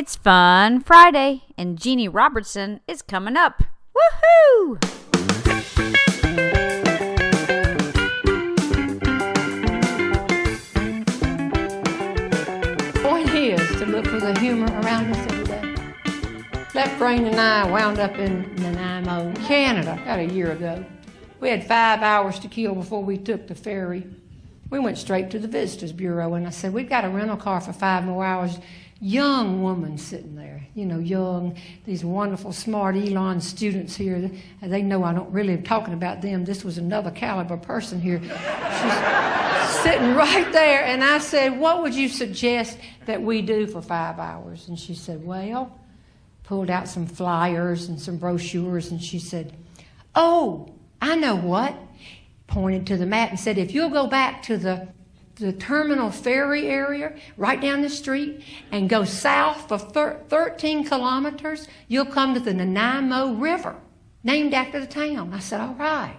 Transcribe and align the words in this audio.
It's 0.00 0.14
Fun 0.14 0.80
Friday, 0.80 1.42
and 1.58 1.76
Jeannie 1.76 2.06
Robertson 2.06 2.78
is 2.86 3.02
coming 3.02 3.36
up. 3.36 3.64
Woohoo! 3.96 4.78
point 13.02 13.28
is 13.34 13.58
to 13.80 13.86
look 13.86 14.06
for 14.06 14.20
the 14.20 14.38
humor 14.38 14.66
around 14.82 15.10
us 15.10 15.32
every 15.32 15.44
day. 15.46 15.74
Left 16.76 16.96
Brain 16.96 17.26
and 17.26 17.40
I 17.40 17.68
wound 17.68 17.98
up 17.98 18.16
in 18.18 18.54
Nanaimo, 18.54 19.34
Canada, 19.48 19.98
about 20.00 20.20
a 20.20 20.26
year 20.26 20.52
ago. 20.52 20.84
We 21.40 21.48
had 21.48 21.66
five 21.66 22.02
hours 22.02 22.38
to 22.38 22.46
kill 22.46 22.76
before 22.76 23.02
we 23.02 23.18
took 23.18 23.48
the 23.48 23.56
ferry. 23.56 24.06
We 24.70 24.78
went 24.78 24.98
straight 24.98 25.30
to 25.30 25.38
the 25.38 25.48
Visitors 25.48 25.92
Bureau, 25.92 26.34
and 26.34 26.46
I 26.46 26.50
said, 26.50 26.72
We've 26.72 26.88
got 26.88 27.04
a 27.04 27.08
rental 27.08 27.36
car 27.36 27.60
for 27.60 27.72
five 27.72 28.04
more 28.04 28.24
hours. 28.24 28.58
Young 29.00 29.62
woman 29.62 29.96
sitting 29.96 30.34
there, 30.34 30.66
you 30.74 30.84
know, 30.84 30.98
young, 30.98 31.56
these 31.84 32.04
wonderful, 32.04 32.52
smart 32.52 32.96
Elon 32.96 33.40
students 33.40 33.94
here. 33.94 34.28
They 34.60 34.82
know 34.82 35.04
I 35.04 35.14
don't 35.14 35.30
really 35.30 35.52
am 35.52 35.62
talking 35.62 35.94
about 35.94 36.20
them. 36.20 36.44
This 36.44 36.64
was 36.64 36.78
another 36.78 37.12
caliber 37.12 37.56
person 37.56 38.00
here. 38.00 38.20
She's 38.20 39.80
sitting 39.82 40.14
right 40.16 40.48
there, 40.52 40.84
and 40.84 41.04
I 41.04 41.18
said, 41.18 41.58
What 41.60 41.82
would 41.82 41.94
you 41.94 42.08
suggest 42.08 42.76
that 43.06 43.22
we 43.22 43.40
do 43.40 43.68
for 43.68 43.80
five 43.80 44.18
hours? 44.18 44.68
And 44.68 44.78
she 44.78 44.94
said, 44.94 45.24
Well, 45.24 45.78
pulled 46.42 46.68
out 46.68 46.88
some 46.88 47.06
flyers 47.06 47.88
and 47.88 48.00
some 48.00 48.16
brochures, 48.16 48.90
and 48.90 49.02
she 49.02 49.20
said, 49.20 49.54
Oh, 50.14 50.74
I 51.00 51.14
know 51.14 51.36
what. 51.36 51.74
Pointed 52.48 52.86
to 52.88 52.96
the 52.96 53.06
map 53.06 53.30
and 53.30 53.38
said, 53.38 53.58
If 53.58 53.72
you'll 53.72 53.90
go 53.90 54.06
back 54.06 54.42
to 54.44 54.56
the 54.56 54.88
the 55.38 55.52
terminal 55.52 56.10
ferry 56.10 56.66
area 56.66 57.14
right 57.36 57.60
down 57.60 57.80
the 57.80 57.88
street 57.88 58.42
and 58.72 58.88
go 58.88 59.04
south 59.04 59.68
for 59.68 59.78
thir- 59.78 60.20
13 60.28 60.84
kilometers, 60.84 61.68
you'll 61.86 62.04
come 62.06 62.34
to 62.34 62.40
the 62.40 62.52
Nanaimo 62.52 63.34
River, 63.34 63.76
named 64.24 64.52
after 64.52 64.80
the 64.80 64.86
town. 64.86 65.32
I 65.32 65.38
said, 65.38 65.60
All 65.60 65.74
right. 65.74 66.16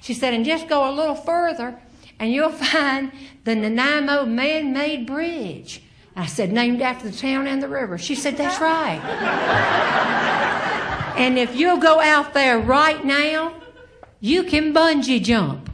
She 0.00 0.14
said, 0.14 0.34
And 0.34 0.44
just 0.44 0.68
go 0.68 0.88
a 0.88 0.92
little 0.92 1.14
further 1.16 1.80
and 2.18 2.32
you'll 2.32 2.50
find 2.72 3.12
the 3.44 3.54
Nanaimo 3.54 4.24
man 4.26 4.72
made 4.72 5.06
bridge. 5.06 5.82
I 6.14 6.26
said, 6.26 6.52
Named 6.52 6.82
after 6.82 7.10
the 7.10 7.16
town 7.16 7.46
and 7.46 7.62
the 7.62 7.68
river. 7.68 7.98
She 7.98 8.14
said, 8.14 8.36
That's 8.36 8.60
right. 8.60 9.00
and 11.16 11.38
if 11.38 11.56
you'll 11.56 11.78
go 11.78 12.00
out 12.00 12.34
there 12.34 12.58
right 12.58 13.04
now, 13.04 13.54
you 14.20 14.44
can 14.44 14.72
bungee 14.72 15.22
jump. 15.22 15.69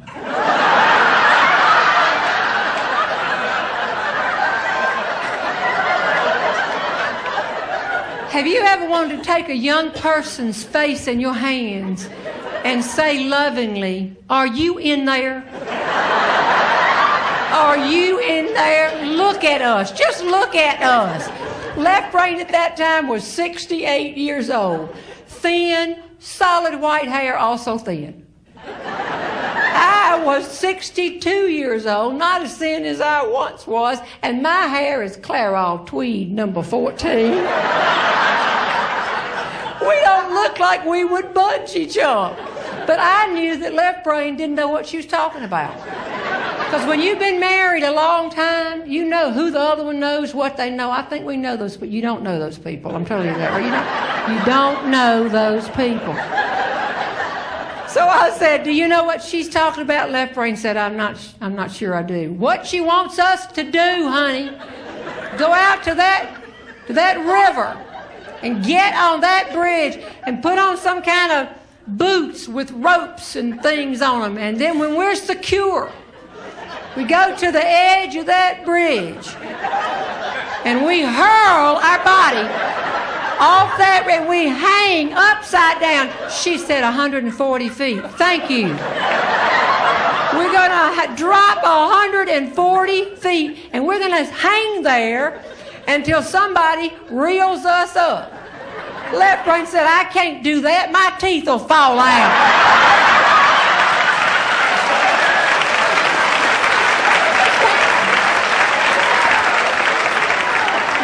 Have 8.36 8.46
you 8.46 8.60
ever 8.60 8.86
wanted 8.86 9.16
to 9.16 9.24
take 9.24 9.48
a 9.48 9.56
young 9.56 9.90
person's 9.92 10.62
face 10.62 11.06
in 11.08 11.20
your 11.20 11.32
hands 11.32 12.06
and 12.66 12.84
say 12.84 13.26
lovingly, 13.26 14.14
Are 14.28 14.46
you 14.46 14.76
in 14.76 15.06
there? 15.06 15.42
Are 17.50 17.78
you 17.78 18.20
in 18.20 18.52
there? 18.52 19.06
Look 19.06 19.42
at 19.42 19.62
us. 19.62 19.90
Just 19.90 20.22
look 20.22 20.54
at 20.54 20.82
us. 20.82 21.26
Left 21.78 22.12
brain 22.12 22.38
at 22.38 22.50
that 22.50 22.76
time 22.76 23.08
was 23.08 23.24
68 23.24 24.18
years 24.18 24.50
old. 24.50 24.94
Thin, 25.28 25.98
solid 26.18 26.78
white 26.78 27.08
hair, 27.08 27.38
also 27.38 27.78
thin. 27.78 28.26
I 29.88 30.18
was 30.24 30.46
62 30.48 31.48
years 31.48 31.86
old, 31.86 32.16
not 32.16 32.42
as 32.42 32.56
thin 32.56 32.84
as 32.84 33.00
I 33.00 33.24
once 33.24 33.68
was, 33.68 33.98
and 34.22 34.42
my 34.42 34.62
hair 34.62 35.02
is 35.04 35.16
Clairol 35.16 35.86
Tweed 35.86 36.32
number 36.32 36.62
14. 36.62 37.30
we 37.30 37.36
don't 40.00 40.34
look 40.34 40.58
like 40.58 40.84
we 40.84 41.04
would 41.04 41.26
bungee 41.26 41.92
jump. 41.92 42.36
But 42.86 42.98
I 43.00 43.26
knew 43.32 43.56
that 43.58 43.74
left 43.74 44.02
brain 44.02 44.36
didn't 44.36 44.56
know 44.56 44.68
what 44.68 44.86
she 44.86 44.96
was 44.96 45.06
talking 45.06 45.44
about. 45.44 45.74
Because 46.64 46.84
when 46.86 47.00
you've 47.00 47.20
been 47.20 47.38
married 47.38 47.84
a 47.84 47.92
long 47.92 48.28
time, 48.28 48.90
you 48.90 49.04
know 49.04 49.30
who 49.30 49.52
the 49.52 49.60
other 49.60 49.84
one 49.84 50.00
knows, 50.00 50.34
what 50.34 50.56
they 50.56 50.68
know. 50.68 50.90
I 50.90 51.02
think 51.02 51.24
we 51.24 51.36
know 51.36 51.56
those, 51.56 51.76
but 51.76 51.90
you 51.90 52.02
don't 52.02 52.22
know 52.22 52.40
those 52.40 52.58
people. 52.58 52.94
I'm 52.94 53.04
telling 53.04 53.28
you 53.28 53.34
that. 53.34 53.62
You 53.62 53.70
don't, 53.70 54.38
you 54.38 54.44
don't 54.44 54.90
know 54.90 55.28
those 55.28 55.68
people. 55.70 56.16
So 57.96 58.06
I 58.06 58.28
said, 58.28 58.62
"Do 58.62 58.72
you 58.72 58.88
know 58.88 59.04
what 59.04 59.22
she's 59.22 59.48
talking 59.48 59.82
about?" 59.82 60.10
Left 60.10 60.34
brain 60.34 60.54
said, 60.54 60.76
"I'm 60.76 60.98
not. 60.98 61.16
I'm 61.40 61.56
not 61.56 61.72
sure 61.72 61.94
I 61.94 62.02
do." 62.02 62.30
What 62.30 62.66
she 62.66 62.78
wants 62.78 63.18
us 63.18 63.46
to 63.46 63.62
do, 63.62 64.08
honey, 64.10 64.52
go 65.38 65.50
out 65.50 65.82
to 65.84 65.94
that 65.94 66.26
to 66.88 66.92
that 66.92 67.16
river 67.16 67.74
and 68.42 68.62
get 68.62 68.94
on 68.94 69.22
that 69.22 69.50
bridge 69.50 69.98
and 70.24 70.42
put 70.42 70.58
on 70.58 70.76
some 70.76 71.00
kind 71.00 71.32
of 71.32 71.48
boots 71.86 72.46
with 72.46 72.70
ropes 72.72 73.34
and 73.34 73.62
things 73.62 74.02
on 74.02 74.20
them, 74.20 74.36
and 74.36 74.60
then 74.60 74.78
when 74.78 74.94
we're 74.94 75.16
secure, 75.16 75.90
we 76.98 77.04
go 77.04 77.34
to 77.34 77.50
the 77.50 77.66
edge 77.66 78.14
of 78.14 78.26
that 78.26 78.62
bridge 78.66 79.26
and 80.66 80.84
we 80.84 81.00
hurl 81.00 81.76
our 81.76 82.04
body 82.04 82.46
off 83.38 83.76
that 83.78 84.06
and 84.08 84.28
we 84.28 84.48
hang 84.48 85.12
upside 85.12 85.80
down. 85.80 86.08
She 86.30 86.58
said 86.58 86.82
140 86.82 87.68
feet. 87.68 88.02
Thank 88.12 88.50
you. 88.50 88.68
We're 90.36 90.52
going 90.52 90.70
to 90.70 91.14
drop 91.16 91.62
140 91.62 93.04
feet 93.16 93.58
and 93.72 93.86
we're 93.86 93.98
going 93.98 94.24
to 94.24 94.24
hang 94.32 94.82
there 94.82 95.42
until 95.86 96.22
somebody 96.22 96.92
reels 97.10 97.64
us 97.64 97.96
up. 97.96 98.32
Left 99.12 99.46
brain 99.46 99.66
said, 99.66 99.86
I 99.86 100.04
can't 100.04 100.42
do 100.42 100.60
that. 100.62 100.90
My 100.90 101.14
teeth 101.18 101.46
will 101.46 101.58
fall 101.58 101.98
out. 101.98 103.06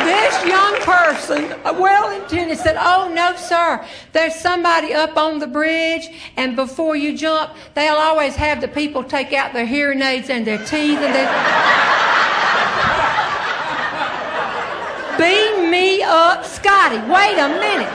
this 0.04 0.44
young 0.62 0.81
person, 0.83 1.55
well 1.78 2.21
intended, 2.21 2.59
said, 2.59 2.77
Oh, 2.78 3.11
no, 3.12 3.34
sir. 3.37 3.84
There's 4.12 4.34
somebody 4.34 4.95
up 4.95 5.17
on 5.17 5.39
the 5.39 5.47
bridge, 5.47 6.09
and 6.37 6.56
before 6.56 6.97
you 6.97 7.17
jump, 7.17 7.53
they'll 7.75 7.95
always 7.95 8.37
have 8.37 8.61
the 8.61 8.69
people 8.69 9.05
take 9.05 9.33
out 9.33 9.53
their 9.53 9.67
hearing 9.67 10.03
aids 10.03 10.31
and 10.31 10.47
their 10.47 10.59
teeth 10.59 10.99
and 10.99 11.15
their. 11.15 11.27
Beam 15.19 15.71
me 15.71 16.03
up, 16.03 16.45
Scotty. 16.45 16.97
Wait 16.97 17.39
a 17.39 17.49
minute. 17.49 17.93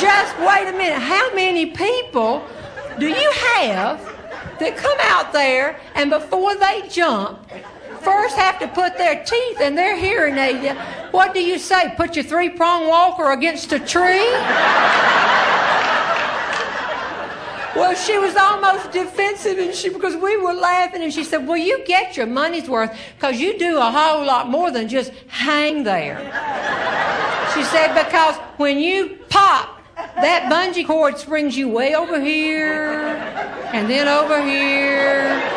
Just 0.00 0.36
wait 0.40 0.68
a 0.68 0.72
minute. 0.72 0.98
How 0.98 1.32
many 1.34 1.66
people 1.66 2.44
do 2.98 3.08
you 3.08 3.30
have 3.30 4.00
that 4.58 4.76
come 4.76 4.98
out 5.02 5.32
there 5.32 5.78
and 5.94 6.10
before 6.10 6.56
they 6.56 6.82
jump, 6.88 7.38
have 8.56 8.68
to 8.68 8.74
put 8.74 8.96
their 8.98 9.22
teeth 9.24 9.60
in 9.60 9.74
their 9.74 9.96
hearing 9.96 10.36
aid. 10.38 10.76
What 11.10 11.34
do 11.34 11.40
you 11.40 11.58
say? 11.58 11.92
Put 11.96 12.16
your 12.16 12.24
three 12.24 12.48
prong 12.48 12.88
walker 12.88 13.32
against 13.32 13.72
a 13.72 13.78
tree? 13.78 14.30
well, 17.74 17.94
she 17.94 18.18
was 18.18 18.36
almost 18.36 18.92
defensive, 18.92 19.58
and 19.58 19.74
she 19.74 19.90
because 19.90 20.16
we 20.16 20.36
were 20.36 20.54
laughing, 20.54 21.02
and 21.02 21.12
she 21.12 21.24
said, 21.24 21.46
"Well, 21.46 21.58
you 21.58 21.84
get 21.86 22.16
your 22.16 22.26
money's 22.26 22.68
worth 22.68 22.96
because 23.18 23.38
you 23.40 23.58
do 23.58 23.78
a 23.78 23.90
whole 23.90 24.24
lot 24.24 24.48
more 24.48 24.70
than 24.70 24.88
just 24.88 25.12
hang 25.28 25.84
there." 25.84 26.18
She 27.54 27.62
said, 27.64 27.94
"Because 27.94 28.36
when 28.56 28.78
you 28.78 29.18
pop." 29.28 29.72
That 30.16 30.50
bungee 30.50 30.86
cord 30.86 31.18
springs 31.18 31.56
you 31.56 31.68
way 31.68 31.94
over 31.94 32.20
here 32.20 33.16
and 33.72 33.88
then 33.88 34.08
over 34.08 34.42
here 34.42 35.55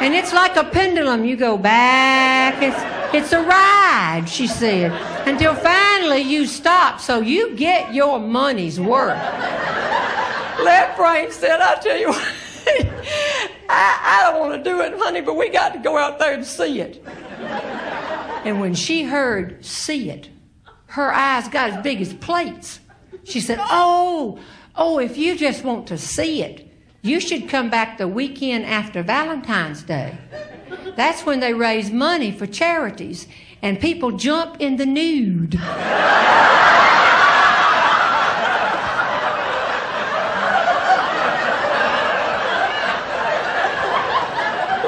and 0.00 0.14
it's 0.14 0.32
like 0.32 0.56
a 0.56 0.64
pendulum. 0.64 1.24
You 1.24 1.36
go 1.36 1.58
back. 1.58 2.62
It's, 2.62 2.98
it's 3.14 3.32
a 3.32 3.42
ride, 3.42 4.26
she 4.28 4.46
said, 4.46 4.92
until 5.26 5.54
finally 5.54 6.20
you 6.20 6.46
stop 6.46 7.00
so 7.00 7.20
you 7.20 7.56
get 7.56 7.94
your 7.94 8.18
money's 8.18 8.78
worth. 8.78 9.16
Left 10.62 10.96
brain 10.98 11.30
said, 11.30 11.60
I 11.60 11.76
tell 11.76 11.96
you 11.96 12.08
what, 12.08 12.34
I, 13.70 14.20
I 14.20 14.30
don't 14.30 14.40
want 14.40 14.62
to 14.62 14.70
do 14.70 14.82
it, 14.82 14.92
honey, 14.98 15.22
but 15.22 15.36
we 15.36 15.48
got 15.48 15.72
to 15.72 15.78
go 15.78 15.96
out 15.96 16.18
there 16.18 16.34
and 16.34 16.44
see 16.44 16.80
it. 16.80 17.02
And 18.44 18.60
when 18.60 18.74
she 18.74 19.04
heard 19.04 19.64
see 19.64 20.10
it, 20.10 20.28
her 20.86 21.12
eyes 21.12 21.48
got 21.48 21.70
as 21.70 21.82
big 21.82 22.02
as 22.02 22.12
plates. 22.12 22.80
She 23.24 23.40
said, 23.40 23.58
Oh, 23.60 24.38
oh, 24.76 24.98
if 24.98 25.16
you 25.16 25.36
just 25.36 25.64
want 25.64 25.86
to 25.88 25.98
see 25.98 26.42
it, 26.42 26.67
you 27.02 27.20
should 27.20 27.48
come 27.48 27.70
back 27.70 27.98
the 27.98 28.08
weekend 28.08 28.64
after 28.64 29.02
Valentine's 29.02 29.82
Day. 29.82 30.16
That's 30.96 31.24
when 31.24 31.40
they 31.40 31.54
raise 31.54 31.90
money 31.90 32.32
for 32.32 32.46
charities 32.46 33.28
and 33.62 33.80
people 33.80 34.12
jump 34.12 34.60
in 34.60 34.76
the 34.76 34.86
nude. 34.86 35.54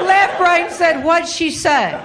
Left 0.05 0.37
brain 0.37 0.69
said, 0.69 1.03
What'd 1.03 1.29
she 1.29 1.51
say? 1.51 1.99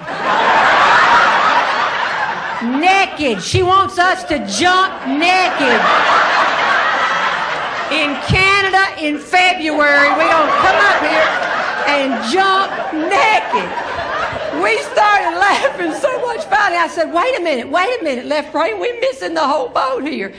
naked. 2.62 3.42
She 3.42 3.62
wants 3.62 3.98
us 3.98 4.24
to 4.24 4.38
jump 4.46 5.06
naked. 5.06 5.80
In 7.92 8.16
Canada 8.26 8.45
in 8.98 9.18
February, 9.18 10.08
we're 10.10 10.30
going 10.30 10.50
to 10.50 10.58
come 10.58 10.78
up 10.82 11.00
here 11.00 11.28
and 11.86 12.32
jump 12.32 12.72
naked. 12.92 13.70
We 14.62 14.78
started 14.82 15.38
laughing 15.38 15.92
so 15.94 16.20
much. 16.22 16.44
Finally, 16.46 16.78
I 16.78 16.88
said, 16.88 17.12
wait 17.12 17.38
a 17.38 17.42
minute, 17.42 17.68
wait 17.68 18.00
a 18.00 18.02
minute, 18.02 18.26
left 18.26 18.52
brain, 18.52 18.80
we're 18.80 18.98
missing 19.00 19.34
the 19.34 19.46
whole 19.46 19.68
boat 19.68 20.02
here. 20.02 20.34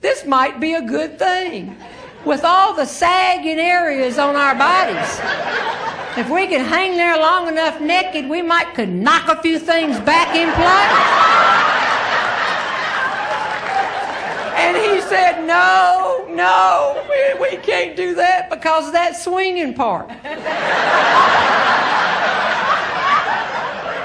This 0.00 0.24
might 0.24 0.58
be 0.58 0.74
a 0.74 0.82
good 0.82 1.18
thing. 1.18 1.76
With 2.24 2.44
all 2.44 2.74
the 2.74 2.84
sagging 2.84 3.58
areas 3.58 4.18
on 4.18 4.34
our 4.34 4.54
bodies, 4.54 5.20
if 6.18 6.28
we 6.28 6.48
could 6.48 6.62
hang 6.62 6.96
there 6.96 7.16
long 7.16 7.46
enough 7.46 7.80
naked, 7.80 8.28
we 8.28 8.42
might 8.42 8.74
could 8.74 8.88
knock 8.88 9.28
a 9.28 9.40
few 9.40 9.58
things 9.58 10.00
back 10.00 10.34
in 10.34 10.52
place. 10.54 11.57
And 14.58 14.76
he 14.76 15.00
said, 15.02 15.46
No, 15.46 16.26
no, 16.28 17.06
we, 17.08 17.50
we 17.50 17.56
can't 17.62 17.96
do 17.96 18.14
that 18.16 18.50
because 18.50 18.88
of 18.88 18.92
that 18.92 19.16
swinging 19.16 19.74
part. 19.74 20.08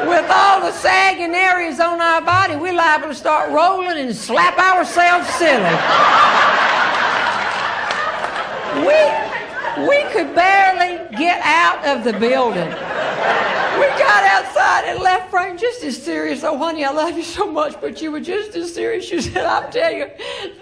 With 0.08 0.30
all 0.30 0.62
the 0.62 0.72
sagging 0.74 1.34
areas 1.34 1.80
on 1.80 2.00
our 2.00 2.22
body, 2.22 2.56
we're 2.56 2.74
liable 2.74 3.08
to 3.08 3.16
start 3.16 3.52
rolling 3.52 3.98
and 3.98 4.16
slap 4.16 4.58
ourselves 4.60 5.28
silly. 5.42 5.74
We, 8.86 9.00
we 9.88 10.04
could 10.12 10.36
barely 10.36 11.00
get 11.18 11.42
out 11.44 11.86
of 11.86 12.04
the 12.04 12.14
building. 12.20 12.70
We 13.84 13.90
got 14.00 14.24
outside 14.24 14.86
and 14.86 15.00
left 15.02 15.30
brain 15.30 15.58
just 15.58 15.84
as 15.84 16.02
serious. 16.02 16.42
Oh, 16.46 16.58
honey, 16.58 16.86
I 16.86 16.92
love 16.92 17.18
you 17.18 17.24
so 17.24 17.52
much, 17.52 17.82
but 17.82 18.02
you 18.02 18.12
were 18.12 18.22
just 18.22 18.56
as 18.56 18.74
serious. 18.74 19.04
She 19.04 19.20
said, 19.22 19.46
I'll 19.46 19.70
tell 19.70 19.92
you, 19.92 20.10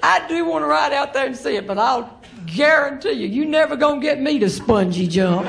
I 0.02 0.28
do 0.28 0.44
want 0.44 0.64
to 0.64 0.68
ride 0.68 0.92
out 0.92 1.14
there 1.14 1.28
and 1.28 1.38
see 1.38 1.56
it, 1.56 1.68
but 1.68 1.78
I'll 1.78 2.20
guarantee 2.48 3.12
you, 3.12 3.28
you 3.28 3.46
never 3.46 3.76
gonna 3.76 4.02
get 4.02 4.20
me 4.20 4.40
to 4.40 4.48
bungee 4.48 5.08
jump. 5.08 5.46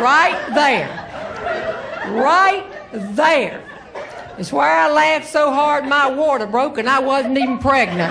right 0.00 0.54
there. 0.54 0.88
Right 2.14 2.64
there. 3.14 3.62
It's 4.38 4.50
where 4.50 4.66
I 4.66 4.90
laughed 4.90 5.28
so 5.28 5.52
hard 5.52 5.84
my 5.84 6.10
water 6.10 6.46
broke 6.46 6.78
and 6.78 6.88
I 6.88 7.00
wasn't 7.00 7.36
even 7.36 7.58
pregnant. 7.58 8.10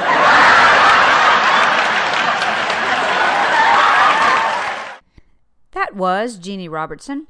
That 5.90 5.96
was 5.96 6.38
Jeannie 6.38 6.70
Robertson. 6.70 7.26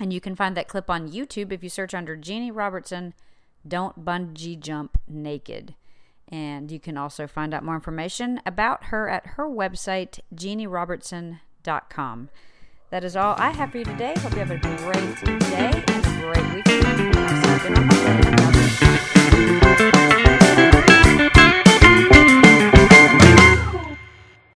And 0.00 0.12
you 0.12 0.20
can 0.20 0.34
find 0.34 0.56
that 0.56 0.66
clip 0.66 0.90
on 0.90 1.12
YouTube 1.12 1.52
if 1.52 1.62
you 1.62 1.68
search 1.68 1.94
under 1.94 2.16
Jeannie 2.16 2.50
Robertson, 2.50 3.14
Don't 3.66 4.04
Bungee 4.04 4.58
Jump 4.58 4.98
Naked. 5.06 5.76
And 6.26 6.72
you 6.72 6.80
can 6.80 6.96
also 6.96 7.28
find 7.28 7.54
out 7.54 7.62
more 7.62 7.76
information 7.76 8.40
about 8.44 8.86
her 8.86 9.08
at 9.08 9.24
her 9.36 9.48
website, 9.48 10.18
jeannierobertson.com. 10.34 12.28
That 12.90 13.04
is 13.04 13.14
all 13.14 13.36
I 13.38 13.50
have 13.50 13.70
for 13.70 13.78
you 13.78 13.84
today. 13.84 14.14
Hope 14.18 14.32
you 14.32 14.40
have 14.40 14.50
a 14.50 14.58
great 14.58 15.24
day 15.38 15.70
and 15.86 16.04
a 16.04 16.20
great 16.20 16.54
weekend. 16.54 16.72